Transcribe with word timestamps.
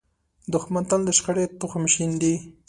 دښمن 0.51 0.83
تل 0.89 1.01
د 1.05 1.09
شخړې 1.17 1.45
تخم 1.59 1.83
شیندي 1.93 2.33